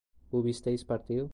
[0.31, 1.29] ¿hubisteis partido?